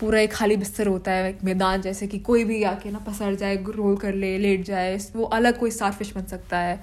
पूरा 0.00 0.20
एक 0.20 0.32
खाली 0.32 0.56
बिस्तर 0.56 0.86
होता 0.86 1.12
है, 1.12 1.28
एक 1.30 1.44
मैदान 1.44 1.80
जैसे 1.82 2.06
कि 2.06 2.18
कोई 2.18 2.44
भी 2.44 2.62
आके 2.64 2.90
ना 2.90 2.98
पसर 2.98 3.34
जाए, 3.34 3.56
रोल 3.56 3.96
कर 3.96 4.14
ले, 4.14 4.36
लेट 4.38 4.64
जाए, 4.64 4.96
वो 5.16 5.24
अलग 5.24 5.58
कोई 5.58 5.70
स्टारफिश 5.70 6.12
बन 6.14 6.24
सकता 6.26 6.58
है। 6.58 6.80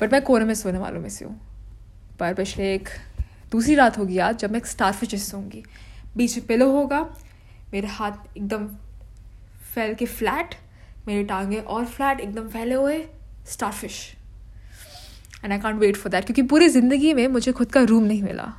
बट 0.00 0.12
मैं 0.12 0.22
कोने 0.22 0.44
में 0.44 0.54
सोने 0.54 0.78
वालों 0.78 1.00
में 1.00 1.08
से 1.08 1.24
हूँ। 1.24 1.40
पर 2.20 2.34
पिछले 2.34 2.74
एक, 2.74 2.88
दूसरी 3.52 3.74
रात 3.74 3.98
होगी 3.98 4.18
आज 4.18 4.38
जब 4.38 4.50
मैं 4.50 4.58
एक 4.58 4.66
स्टारफिश 4.66 5.08
जैसे 5.08 5.24
सोऊँगी 5.24 5.62
बीच 6.16 6.36
में 6.38 6.46
पिलो 6.46 6.70
होगा, 6.70 7.00
मेरे 7.72 7.88
हाथ 7.88 8.36
एकदम 8.36 8.66
फैल 9.74 9.94
के 9.94 10.06
फ्लैट 10.06 10.54
मेरे 11.08 11.24
टांगे 11.24 11.58
और 11.58 11.84
फ्लैट 11.86 12.20
एकदम 12.20 12.48
फैले 12.48 12.74
हुए 12.74 13.04
starfish 13.72 13.94
and 15.44 15.52
I 15.52 15.58
can't 15.58 15.80
wait 15.80 15.96
for 15.96 16.12
that 16.12 16.24
क्योंकि 16.24 16.42
पूरी 16.42 16.68
ज़िंदगी 16.68 17.12
में 17.14 17.26
मुझे 17.28 17.52
खुद 17.52 17.72
का 17.72 17.80
रूम 17.82 18.04
नहीं 18.04 18.22
मिला। 18.22 18.52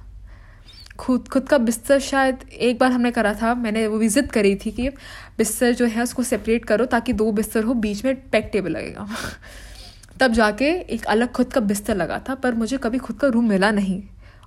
खुद 0.99 1.27
खुद 1.27 1.47
का 1.49 1.57
बिस्तर 1.57 1.99
शायद 1.99 2.39
एक 2.51 2.77
बार 2.79 2.91
हमने 2.91 3.11
करा 3.11 3.33
था 3.33 3.53
मैंने 3.55 3.85
वो 3.87 3.97
विज़िट 3.97 4.31
करी 4.31 4.55
थी 4.55 4.71
कि 4.71 4.89
बिस्तर 5.37 5.73
जो 5.73 5.85
है 5.85 6.03
उसको 6.03 6.23
सेपरेट 6.23 6.65
करो 6.65 6.85
ताकि 6.85 7.13
दो 7.13 7.31
बिस्तर 7.31 7.63
हो 7.63 7.73
बीच 7.75 8.03
में 8.05 8.15
पैक 8.29 8.49
टेबल 8.53 8.71
लगेगा। 8.71 9.07
तब 10.19 10.33
जाके 10.33 10.69
एक 10.95 11.05
अलग 11.05 11.31
खुद 11.31 11.53
का 11.53 11.61
बिस्तर 11.61 11.95
लगा 11.95 12.19
था 12.29 12.35
पर 12.35 12.53
मुझे 12.53 12.77
कभी 12.77 12.97
खुद 12.97 13.17
का 13.17 13.27
रूम 13.27 13.49
मिला 13.49 13.71
नहीं। 13.71 14.01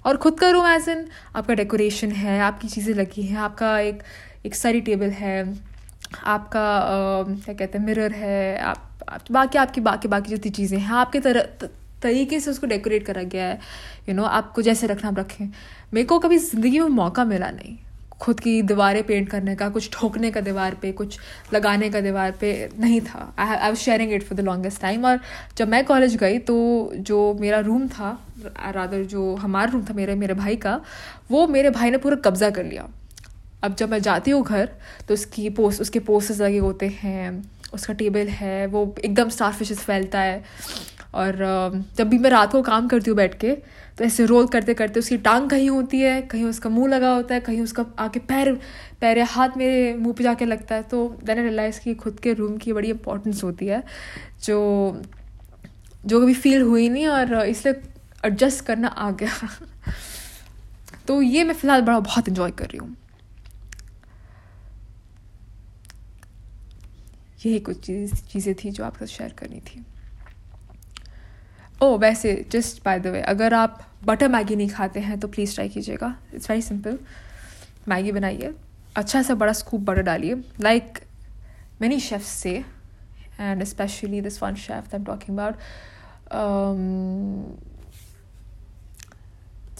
और 0.04 0.16
खुद 0.16 0.38
का 0.40 0.50
रूम 0.50 0.66
एज 0.66 0.88
इन 0.88 1.06
आपका 1.36 1.54
डेकोरेशन 1.54 2.10
है 2.12 2.38
आपकी 2.40 2.68
चीज़ें 2.68 2.94
लगी 2.94 3.22
हैं 3.22 3.38
आपका 3.38 3.78
एक 3.80 4.02
एक 4.46 4.54
सारी 4.54 4.80
टेबल 4.80 5.10
है 5.12 5.38
आपका 6.24 6.64
क्या 7.44 7.54
कहते 7.54 7.78
हैं 7.78 7.84
मिरर 7.86 8.12
है 8.12 8.58
आप, 8.60 8.82
बाकी 9.32 9.58
आपकी 9.58 9.80
बाकी 9.80 10.08
बाकी 10.08 10.30
जितनी 10.30 10.50
चीज़ें 10.52 10.78
हैं 10.78 10.94
आपके 10.96 11.20
तरह 11.20 11.68
तरीके 12.02 12.40
से 12.40 12.50
उसको 12.50 12.66
डेकोरेट 12.66 13.06
करा 13.06 13.22
गया 13.24 13.44
है। 13.44 13.54
यू 13.54 14.06
you 14.06 14.14
नो 14.14 14.22
know, 14.22 14.32
आपको 14.32 14.62
जैसे 14.62 14.86
रखना 14.86 15.08
आप 15.08 15.18
रखें। 15.18 15.46
मेरे 15.94 16.06
को 16.06 16.18
कभी 16.18 16.38
ज़िंदगी 16.40 16.78
में 16.80 16.88
मौका 16.96 17.24
मिला 17.24 17.50
नहीं। 17.50 17.76
खुद 18.20 18.38
की 18.40 18.60
दीवारें 18.62 19.02
पेंट 19.06 19.28
करने 19.30 19.54
का 19.56 19.68
कुछ 19.68 19.88
ठोकने 19.92 20.30
का 20.30 20.40
दीवार 20.40 20.74
पे 20.82 20.90
कुछ 20.92 21.18
लगाने 21.54 21.88
का 21.90 22.00
दीवार 22.00 22.30
पे 22.40 22.52
नहीं 22.80 23.00
था। 23.00 23.34
I 23.38 23.56
I 23.56 23.68
was 23.68 23.78
sharing 23.78 24.12
it 24.12 24.22
for 24.22 24.38
the 24.38 24.40
longest 24.40 24.80
time 24.80 25.04
और 25.04 25.18
जब 25.58 25.68
मैं 25.68 25.84
कॉलेज 25.84 26.16
गई 26.16 26.38
तो 26.40 26.56
जो 26.94 27.18
मेरा 27.40 27.58
रूम 27.60 27.86
था 27.88 28.10
रादर 28.68 29.02
जो 29.04 29.34
हमारा 29.36 29.72
रूम 29.72 29.84
था 29.84 29.94
मेरे 29.94 30.14
मेरे 30.14 30.34
भाई 30.34 30.56
का 30.56 30.80
वो 31.30 31.46
मेरे 31.48 31.70
भाई 31.70 31.90
ने 31.90 31.98
पूरा 31.98 32.16
कब्ज़ा 32.24 32.50
कर 32.50 32.64
लिया। 32.64 32.88
अब 33.64 33.74
जब 33.74 33.90
मैं 33.90 34.00
जाती 34.02 34.30
हूँ 34.30 34.42
घर 34.44 34.68
तो 35.08 35.14
उसकी 35.14 35.48
पोस्ट 35.50 35.80
उसके 35.80 35.98
पोस्टर्स 36.00 36.40
लगे 36.40 36.58
होते 36.58 36.88
हैं 36.94 37.42
उसका 37.74 37.92
टेबल 37.94 38.28
है 38.30 38.66
वो 38.66 38.94
एकदम 38.98 39.28
स्टार 39.28 39.52
फिशेस 39.52 39.78
फैलता 39.80 40.20
है। 40.20 40.44
और 41.16 41.36
जब 41.98 42.08
भी 42.08 42.18
मैं 42.18 42.30
रात 42.30 42.52
को 42.52 42.62
काम 42.62 42.88
करती 42.88 43.10
हूँ 43.10 43.16
बैठ 43.16 43.34
के 43.40 43.52
तो 43.98 44.04
ऐसे 44.04 44.24
रोल 44.26 44.46
करते 44.48 44.74
करते 44.74 45.00
उसकी 45.00 45.16
टांग 45.18 45.48
कहीं 45.50 45.68
होती 45.70 46.00
है, 46.00 46.20
कहीं 46.22 46.44
उसका 46.44 46.70
मुँह 46.70 46.88
लगा 46.88 47.14
होता 47.14 47.34
है, 47.34 47.40
कहीं 47.40 47.60
उसका 47.60 47.84
आके 47.98 48.18
पैर 48.20 48.52
पैर 49.00 49.18
हाथ 49.20 49.56
मेरे 49.56 49.94
मुँह 49.96 50.14
पे 50.14 50.24
जाके 50.24 50.44
लगता 50.44 50.74
है 50.74 50.82
तो 50.84 51.08
देन 51.24 51.38
आई 51.38 51.44
रियलाइज़ 51.44 51.80
की 51.80 51.94
खुद 51.96 52.20
के 52.20 52.32
रूम 52.34 52.56
की 52.56 52.72
बड़ी 52.72 52.90
इंपॉर्टेंस 52.90 53.42
होती 53.44 53.66
है, 53.66 53.82
जो 54.44 55.02
जो 56.06 56.20
कभी 56.20 56.34
फील 56.34 56.62
हुई 56.62 56.88
नहीं 56.88 57.06
और 57.08 57.34
इसलिए 57.46 57.80
एडजस्ट 58.24 58.64
करना 58.64 58.88
आ 58.88 59.10
गया। 59.12 59.48
तो 61.08 61.20
ये 61.22 61.44
मैं 61.44 61.54
फ़िलहाल 61.54 61.82
बड़ा, 61.82 61.98
बहुत 62.00 62.28
इन्जॉय 62.28 62.50
कर 62.50 62.66
रही 62.66 62.78
हूँ। 62.78 62.94
यही 67.46 67.58
कुछ 67.60 67.80
चीज़, 67.80 68.14
चीज़ें 68.24 68.54
थी 68.54 68.70
जो 68.70 68.84
आपके 68.84 69.06
साथ 69.06 69.16
शेयर 69.16 69.32
करनी 69.38 69.60
थी। 69.60 69.84
ओ 71.82 71.86
oh, 71.86 72.00
वैसे 72.00 72.34
जस्ट 72.50 72.82
बाय 72.84 72.98
द 73.00 73.06
वे 73.06 73.20
अगर 73.30 73.54
आप 73.54 73.80
बटर 74.04 74.28
मैगी 74.28 74.56
नहीं 74.56 74.68
खाते 74.68 75.00
हैं 75.00 75.18
तो 75.20 75.28
प्लीज़ 75.28 75.54
ट्राई 75.54 75.68
कीजिएगा। 75.68 76.14
इट्स 76.34 76.50
वेरी 76.50 76.62
सिंपल 76.62 76.98
मैगी 77.88 78.12
बनाइए। 78.12 78.54
अच्छा 78.96 79.22
सा 79.22 79.34
बड़ा 79.34 79.52
स्कूप 79.52 79.80
बटर 79.80 80.02
डालिए। 80.02 80.34
लाइक 80.60 80.98
मैनी 81.80 81.98
शेफ्स 82.00 82.28
से 82.28 82.54
and 83.40 83.64
especially 83.64 84.20
this 84.20 84.42
one 84.42 84.54
chef 84.54 84.94
I 84.94 84.98
am 84.98 85.04
talking 85.04 85.38
about 85.38 85.54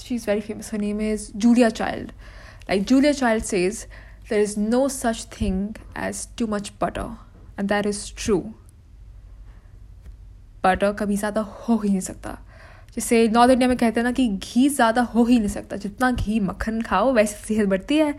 she 0.00 0.14
is 0.14 0.26
very 0.30 0.40
famous 0.40 0.70
her 0.72 0.80
name 0.80 1.00
is 1.00 1.30
Julia 1.44 1.70
Child. 1.70 2.12
Like 2.68 2.86
Julia 2.92 3.14
Child 3.14 3.48
says, 3.52 3.86
there 4.28 4.40
is 4.40 4.58
no 4.60 4.88
such 4.88 5.26
thing 5.40 5.74
as 5.98 6.28
too 6.38 6.46
much 6.46 6.72
butter 6.80 7.16
and 7.58 7.68
that 7.68 7.86
is 7.86 8.00
true 8.16 8.38
butter 10.64 10.92
कभी 10.92 11.16
ज़्यादा 11.16 11.40
हो 11.40 11.76
ही 11.76 11.88
नहीं 11.88 12.00
सकता। 12.00 12.38
जैसे 12.94 13.26
north 13.28 13.50
India 13.52 13.68
में 13.68 13.76
कहते 13.76 14.00
हैं 14.00 14.04
ना 14.04 14.12
कि 14.12 14.28
घी 14.28 14.68
ज़्यादा 14.68 15.02
हो 15.04 15.24
ही 15.24 15.38
नहीं 15.38 15.48
सकता। 15.48 15.76
जितना 15.76 16.10
घी 16.10 16.38
मक्खन 16.40 16.80
खाओ, 16.82 17.12
वैसे 17.12 17.36
सेहत 17.46 17.68
बढ़ती 17.68 17.96
है। 17.96 18.14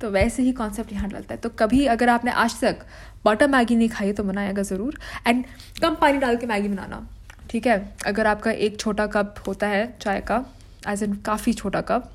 तो 0.00 0.10
वैसे 0.10 0.42
ही 0.42 0.52
कॉन्सेप्ट 0.52 0.92
यहाँ 0.92 1.08
डलता 1.10 1.34
है। 1.34 1.40
तो 1.40 1.48
कभी 1.58 1.84
अगर 1.86 2.08
आपने 2.08 2.30
आज 2.32 2.60
तक 2.60 2.78
बटर 3.24 3.48
मैगी 3.48 3.76
नहीं 3.76 3.88
खाई 3.88 4.12
तो 4.12 4.22
बनाएगा 4.24 4.62
ज़रूर। 4.62 4.98
एंड 5.26 5.44
कम 5.82 5.94
पानी 5.94 6.18
डाल 6.18 6.36
के 6.36 6.46
मैगी 6.46 6.68
बनाना। 6.68 7.06
ठीक 7.50 7.66
है? 7.66 7.94
अगर 8.06 8.26
आपका 8.26 8.50
एक 8.50 8.78
छोटा 8.80 9.06
कप 9.06 9.34
होता 9.46 9.66
है 9.66 9.96
चाय 10.00 10.20
का 10.20 10.44
एज 10.88 11.02
एन 11.02 11.14
काफ़ी 11.26 11.52
छोटा 11.52 11.80
कप 11.82 12.10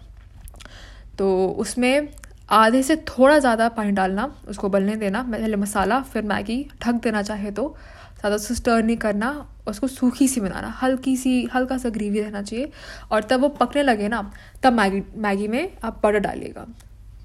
तो 1.17 1.47
उसमें 1.59 2.07
आधे 2.49 2.81
से 2.83 2.95
थोड़ा 3.09 3.37
ज़्यादा 3.39 3.67
पानी 3.69 3.91
डालना, 3.91 4.23
उसको 4.47 4.69
बलने 4.69 4.95
देना, 4.95 5.21
पहले 5.23 5.55
मसाला, 5.57 5.99
फिर 6.03 6.23
मैगी 6.23 6.65
ढक 6.83 7.01
देना 7.03 7.21
चाहे 7.23 7.51
तो। 7.51 7.75
ज़्यादा 8.21 8.35
उसको 8.35 8.53
स्टर 8.53 8.83
नहीं 8.83 8.97
करना, 8.97 9.29
उसको 9.67 9.87
सूखी 9.89 10.27
सी 10.27 10.41
बनाना 10.41 10.67
हल्की 10.81 11.15
सी, 11.17 11.49
हल्का 11.53 11.77
सा 11.77 11.89
ग्रेवी 11.89 12.19
रहना 12.19 12.41
चाहिए। 12.43 12.71
और 13.11 13.23
तब 13.23 13.41
वो 13.41 13.49
पकने 13.51 13.83
लगे 13.83 14.07
ना, 14.07 14.21
तब 14.63 14.73
मैगी 14.73 15.03
मैगी 15.17 15.47
में 15.47 15.77
आप 15.83 16.01
बटर 16.03 16.19
डालिएगा। 16.19 16.65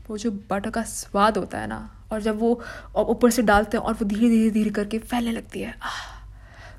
वो 0.09 0.19
जो 0.19 0.31
बटर 0.51 0.71
का 0.71 0.83
स्वाद 0.85 1.39
होता 1.39 1.59
है 1.59 1.67
ना, 1.67 1.79
और 2.13 2.21
जब 2.23 2.39
वो 2.41 2.61
ऊपर 2.97 3.31
से 3.31 3.43
डालते 3.45 3.77
हैं 3.77 3.85
और 3.85 3.95
वो 3.95 4.07
धीरे 4.07 4.29
धीरे 4.29 4.51
धीरे 4.51 4.71
करके 4.73 4.99
फैलने 5.01 5.33
लगती 5.33 5.61
है। 5.61 5.75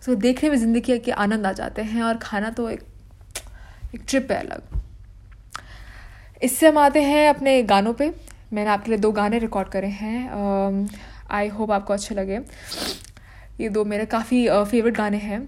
तो 0.05 0.15
देखने 0.17 0.49
में 0.49 0.57
ज़िंदगी 0.57 0.97
के 0.99 1.11
आनंद 1.13 1.45
आ 1.45 1.51
जाते 1.53 1.81
हैं 1.83 2.03
और 2.03 2.17
खाना 2.17 2.49
तो 2.51 2.69
एक 2.69 2.83
एक 3.95 4.01
ट्रिप 4.07 4.31
है 4.31 4.39
अलग। 4.39 4.61
इससे 6.41 6.67
हम 6.67 6.77
आते 6.77 7.01
हैं 7.03 7.27
अपने 7.29 7.61
गानों 7.65 7.93
पे। 7.93 8.13
मैंने 8.53 8.69
आपके 8.69 8.91
लिए 8.91 8.99
दो 8.99 9.11
गाने 9.11 9.39
रिकॉर्ड 9.39 9.69
करे 9.69 9.87
हैं। 9.89 10.87
आई 11.31 11.47
होप 11.49 11.71
आपको 11.71 11.93
अच्छे 11.93 12.15
लगे। 12.15 12.39
ये 13.59 13.69
दो 13.69 13.83
मेरे 13.85 14.05
काफ़ी 14.07 14.47
फेवरेट 14.49 14.97
गाने 14.97 15.17
हैं। 15.17 15.39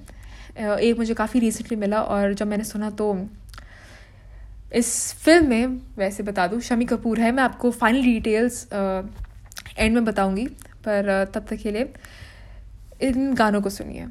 एक 0.77 0.97
मुझे 0.97 1.13
काफ़ी 1.13 1.39
रिसेंटली 1.39 1.77
मिला 1.77 2.01
और 2.03 2.33
जब 2.33 2.47
मैंने 2.47 2.63
सुना 2.63 2.89
तो 2.91 3.13
इस 4.75 5.13
फ़िल्म 5.15 5.47
में, 5.49 5.79
वैसे 5.97 6.23
बता 6.23 6.47
दूँ, 6.47 6.59
शमी 6.61 6.85
कपूर 6.85 7.19
है। 7.19 7.31
मैं 7.31 7.43
आपको 7.43 7.71
फाइनल 7.71 8.03
डिटेल्स 8.03 8.67
एंड 8.73 9.93
में 9.95 10.05
बताऊँगी, 10.05 10.45
पर 10.85 11.31
तब 11.33 11.45
तक 11.49 11.57
के 11.57 11.71
लिए 11.71 11.93
इन 13.01 13.33
गानों 13.33 13.61
को 13.61 13.69
सुनिए। 13.69 14.07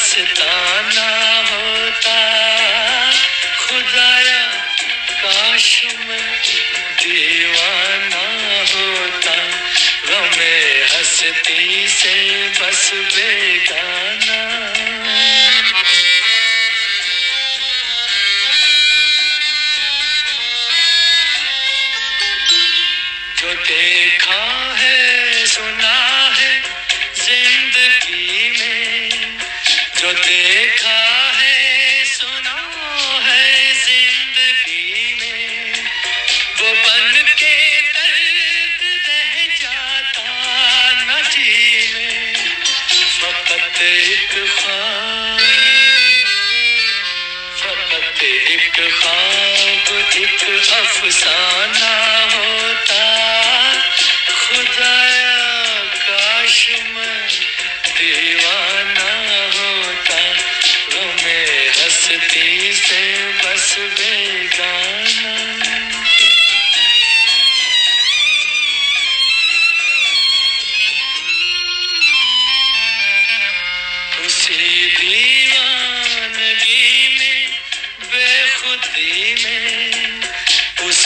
पछताना 0.00 1.08
होता 1.48 2.20
खुदाया 3.62 4.40
काश 5.22 5.68
मैं 6.08 6.22
दीवाना 7.00 8.22
होता 8.72 9.36
गमे 10.08 10.56
हस्ती 10.92 11.86
से 11.98 12.16
बस 12.60 12.90
बेटा 13.12 13.89
बन 36.72 37.34
के 37.38 37.80
दर्द 37.80 38.82
रह 39.08 39.46
जाता 39.56 40.26
न 40.92 41.28
जी 41.28 41.92
में 41.94 42.34
फकत 43.20 43.82
एक 43.82 44.30
ख्वाब, 44.58 45.40
फकत 47.56 48.22
एक 48.22 48.78
ख्वाब, 49.00 49.86
एक 50.16 50.70
अफसाना 50.70 51.96
होता। 52.34 53.02
खुदाया 54.32 55.38
काश 55.94 56.68
मैं 56.70 57.28
दीवाना 57.86 59.12
होता। 59.58 60.20
वो 60.94 61.04
मैं 61.22 61.68
हंसती 61.68 62.72
से 62.72 63.02
बस 63.32 63.76
बे 63.78 64.19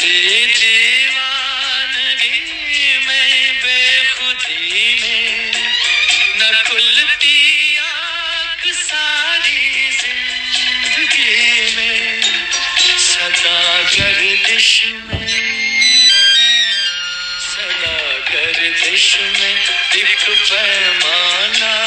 दीवानगी 0.06 1.06
में 3.06 3.54
बेखुदी 3.56 4.98
में 5.02 5.52
न 6.36 6.52
सारी 8.72 9.90
में, 11.76 12.20
सदा 12.98 13.82
गर्दिश 13.82 14.84
में, 14.84 15.28
सदा 17.40 17.96
गर्दिश 18.18 19.18
में, 19.20 19.56
एक 19.96 20.22
पैमाना 20.50 21.83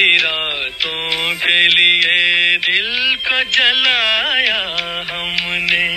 तेरी 0.00 0.16
रातों 0.16 1.34
के 1.36 1.58
लिए 1.68 2.56
दिल 2.56 3.16
को 3.20 3.38
जलाया 3.52 4.60
हमने। 5.10 5.88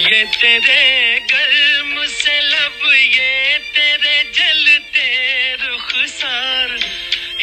ये 0.00 0.22
तेरे 0.40 0.84
गर्म 1.32 2.04
से 2.06 2.38
लब, 2.40 2.80
ये 2.94 3.58
तेरे 3.76 4.16
जलते 4.32 5.08
रुखसार 5.66 6.78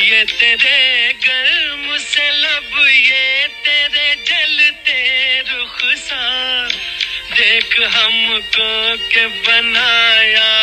ये 0.02 0.24
तेरे 0.34 1.14
गर्म 1.28 1.98
से 2.00 2.30
लब, 2.42 2.80
ये 2.90 3.48
तेरे 3.66 4.10
जलते 4.26 5.00
रुखसार 5.52 6.68
देख 7.38 7.80
हमको 7.96 8.98
के 9.14 9.28
बनाया 9.46 10.61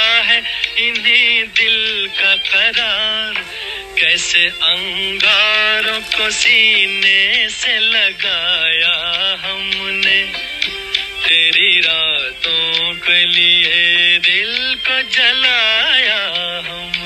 का 2.08 2.34
करार 2.34 3.34
कैसे 3.98 4.46
अंगारों 4.48 6.00
को 6.00 6.30
सीने 6.30 7.48
से 7.48 7.78
लगाया 7.78 8.96
हमने। 9.44 10.20
तेरी 11.28 11.80
रातों 11.80 12.94
के 12.94 13.24
लिए 13.26 14.18
दिल 14.18 14.74
को 14.74 15.02
जलाया 15.10 16.22
हमने। 16.68 16.97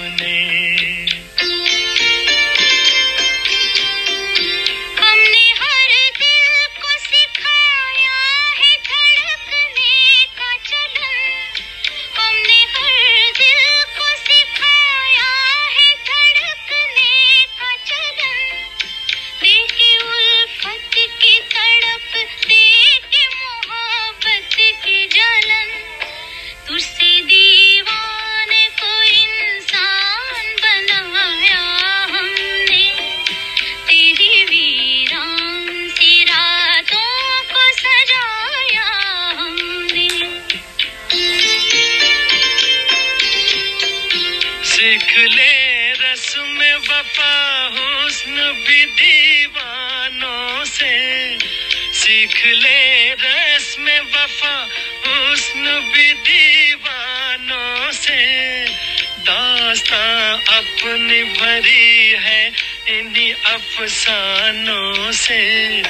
दास्तां 59.72 60.56
अपनी 60.56 61.22
भरी 61.22 62.10
है 62.10 62.52
इन्हीं 62.88 63.32
अफसानों 63.32 65.12
से। 65.12 65.82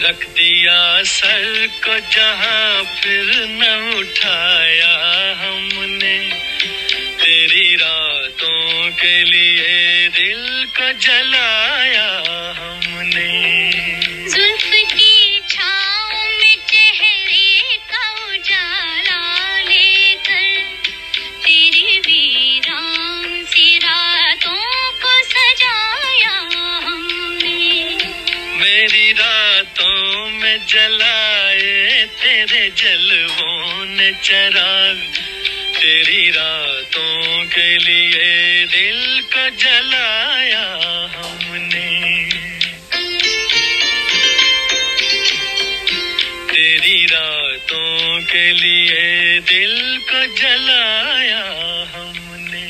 रख 0.00 0.26
दिया 0.26 1.02
सर 1.02 1.68
को 1.84 1.98
जहाँ 1.98 2.82
फिर 2.84 3.24
न 3.48 3.94
उठाया 3.98 4.92
हमने। 5.38 6.18
तेरी 7.24 7.76
रातों 7.76 8.90
के 8.90 9.24
लिए 9.24 10.08
दिल 10.08 10.66
को 10.76 10.98
जलाया 10.98 12.22
हमने। 12.56 12.87
ने 33.98 34.10
चराग 34.22 34.96
तेरी 35.76 36.30
रातों 36.30 37.44
के 37.54 37.68
लिए 37.78 38.64
दिल 38.66 39.20
को 39.32 39.44
जलाया 39.56 40.64
हमने। 41.14 41.88
तेरी 46.52 47.06
रातों 47.06 48.20
के 48.32 48.52
लिए 48.52 49.40
दिल 49.40 49.74
को 50.10 50.24
जलाया 50.36 51.44
हमने। 51.94 52.66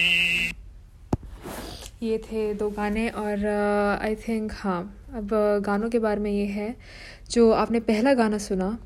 ये 2.03 2.19
थे 2.19 2.55
दो 2.55 2.71
गाने 2.71 3.09
और 3.09 3.47
आई 4.03 4.15
थिंक 4.15 4.53
हाँ 4.55 4.81
अब 5.15 5.29
uh, 5.29 5.67
गानों 5.67 5.91
के 5.91 5.99
बारे 5.99 6.21
में 6.21 6.31
ये 6.31 6.47
है 6.47 6.75
जो 7.31 7.51
आपने 7.53 7.81
पहला 7.81 8.15
गाना 8.15 8.39
सुना 8.39 8.79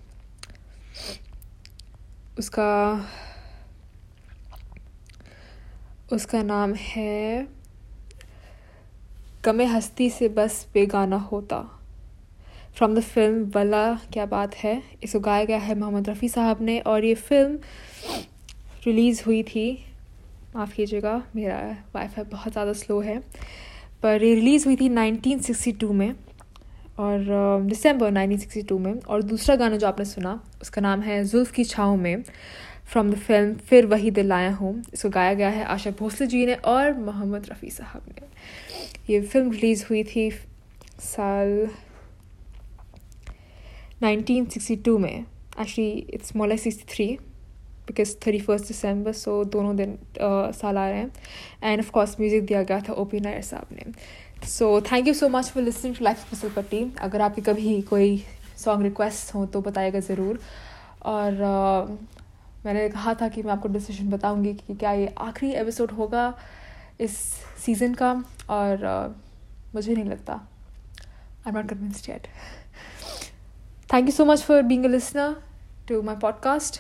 उसका 2.39 3.07
उसका 6.13 6.43
नाम 6.43 6.75
है, 6.75 7.47
गमे 9.45 9.65
हस्ती 9.65 10.09
से 10.11 10.29
बस 10.29 10.67
बेगाना 10.75 11.17
होता। 11.31 11.61
फ्रॉम 12.77 12.95
द 12.95 13.01
फ़िल्म 13.01 13.45
वल्ला 13.55 13.95
क्या 14.13 14.27
बात 14.27 14.55
है? 14.55 14.83
इसको 15.03 15.21
गाया 15.21 15.45
गया 15.45 15.59
है 15.59 15.75
मोहम्मद 15.79 16.09
रफ़ी 16.09 16.29
साहब 16.29 16.63
ने 16.63 16.79
और 16.81 17.05
ये 17.05 17.15
फ़िल्म 17.15 17.59
रिलीज़ 18.87 19.23
हुई 19.27 19.43
थी। 19.43 19.67
माफ़ 20.57 20.75
कीजिएगा, 20.75 21.23
मेरा 21.37 21.59
वाईफाई 21.95 22.25
बहुत 22.25 22.53
ज़्यादा 22.53 22.73
स्लो 22.73 23.01
है। 23.01 23.19
पर 24.03 24.23
ये 24.25 24.35
रिलीज़ 24.35 24.65
हुई 24.67 24.77
थी 24.77 24.89
1962 24.89 25.93
में। 25.93 26.15
और 26.99 27.63
दिसंबर 27.67 28.11
1962 28.11 28.79
में 28.79 29.01
और 29.01 29.23
दूसरा 29.23 29.57
गाना 29.57 29.77
जो 29.77 29.87
आपने 29.87 30.05
सुना 30.05 30.41
उसका 30.63 30.81
नाम 30.81 31.01
है 31.01 31.23
जुल्फ़ 31.25 31.53
की 31.53 31.65
छाँव 31.65 31.97
में 31.97 32.23
फ्रॉम 32.93 33.11
द 33.11 33.17
फ़िल्म 33.17 33.55
फिर 33.69 33.87
वही 33.87 34.11
दिल 34.11 34.33
आया 34.33 34.51
हूँ। 34.55 34.75
इसको 34.95 35.09
गाया 35.11 35.35
गया 35.35 35.49
है 35.49 35.65
आशा 35.65 35.91
भोसले 35.99 36.27
जी 36.27 36.45
ने 36.47 36.55
और 36.55 36.93
मोहम्मद 36.95 37.47
रफ़ी 37.51 37.71
साहब 37.71 38.03
ने। 38.09 38.27
ये 39.11 39.21
फ़िल्म 39.21 39.51
रिलीज़ 39.51 39.85
हुई 39.91 40.03
थी 40.05 40.31
साल 41.01 41.69
1962 44.03 44.99
में। 44.99 45.25
Actually 45.61 45.91
it's 46.15 46.37
like 46.37 46.61
sixty 46.61 46.85
three 46.95 47.07
because 47.87 48.15
thirty 48.27 48.39
first 48.41 48.67
December 48.67 49.13
so 49.13 49.43
दोनों 49.45 49.77
दिन 49.77 49.95
uh, 49.95 50.53
साल 50.55 50.77
आ 50.79 50.89
रहे 50.89 50.99
हैं। 50.99 51.11
एंड 51.63 51.81
ऑफ़ 51.81 51.91
कोर्स 51.91 52.17
म्यूज़िक 52.21 52.45
दिया 52.47 52.63
गया 52.63 52.81
था 52.81 52.93
ओ 52.93 53.05
पी 53.05 53.21
नायर 53.21 53.43
साहब 53.43 53.67
ने। 53.73 53.93
So 54.49 54.81
thank 54.81 55.09
you 55.09 55.15
so 55.15 55.29
much 55.29 55.49
for 55.51 55.63
listening 55.63 55.97
to 55.97 56.05
Life 56.05 56.25
Fisal 56.31 56.51
Patti 56.51 56.85
अगर 57.01 57.21
आपकी 57.21 57.43
कभी 57.43 57.81
कोई 57.83 58.25
सॉन्ग 58.59 58.83
रिक्वेस्ट 58.83 59.35
हो 59.35 59.45
तो 59.47 59.61
बताइएगा 59.61 60.01
ज़रूर। 60.01 60.41
और 61.03 61.33
uh, 61.33 61.91
मैंने 62.67 62.89
कहा 62.89 63.15
था 63.15 63.29
कि 63.29 63.43
मैं 63.43 63.53
आपको 63.53 63.69
डिसीज़न 63.69 64.11
बताऊँगी 64.11 64.53
कि 64.55 64.75
क्या 64.75 64.93
ये 64.93 65.07
आखिरी 65.19 65.53
एपिसोड 65.53 65.91
होगा 65.91 66.35
इस 67.01 67.17
सीज़न 67.65 67.95
का 67.95 68.13
और 68.51 68.85
uh, 68.93 69.75
मुझे 69.75 69.95
नहीं 69.95 70.05
लगता। 70.05 70.33
I 70.33 71.49
am 71.49 71.57
not 71.57 71.69
convinced 71.69 72.11
yet 72.11 72.27
thank 73.93 74.07
you 74.07 74.13
so 74.13 74.25
much 74.25 74.43
for 74.43 74.63
being 74.63 74.85
a 74.85 74.89
listener 74.89 75.31
to 75.89 76.03
my 76.09 76.15
podcast. 76.25 76.79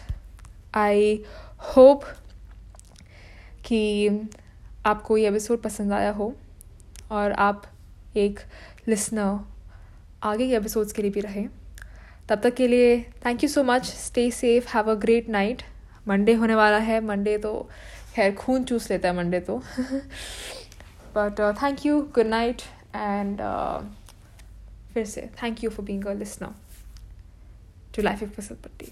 I 0.76 1.18
hope 1.76 2.04
कि 3.66 4.10
आपको 4.86 5.16
ये 5.16 5.28
एपिसोड 5.28 5.62
पसंद 5.62 5.92
आया 5.92 6.10
हो। 6.10 6.32
और 7.12 7.32
आप 7.32 7.66
एक 8.16 8.40
लिसनर 8.88 9.38
आगे 10.22 10.46
के 10.48 10.56
एपिसोड्स 10.56 10.92
के 10.92 11.02
लिए 11.02 11.10
भी 11.10 11.20
रहें। 11.20 11.48
तब 12.28 12.40
तक 12.40 12.54
के 12.54 12.68
लिए 12.68 12.96
thank 13.24 13.42
you 13.44 13.48
so 13.48 13.62
much 13.64 13.86
stay 13.86 14.30
safe 14.30 14.68
have 14.68 14.90
a 14.90 14.94
great 15.00 15.28
night 15.28 15.62
Monday 16.08 16.34
होने 16.34 16.54
वाला 16.54 16.78
है। 16.78 17.00
मंडे 17.04 17.36
तो 17.38 17.68
खैर 18.14 18.34
खून 18.34 18.64
चूस 18.64 18.90
लेता 18.90 19.08
है 19.08 19.16
मंडे 19.16 19.40
तो। 19.40 19.62
But 21.16 21.40
thank 21.62 21.86
you 21.86 22.00
good 22.14 22.26
night 22.26 22.62
and 22.94 23.40
फिर 24.94 25.04
से 25.06 25.30
thank 25.42 25.64
you 25.64 25.70
for 25.70 25.86
being 25.86 26.06
a 26.06 26.12
listener 26.14 26.60
to 27.94 28.02
Life 28.04 28.20
of 28.22 28.30
Pasapatti. 28.34 28.86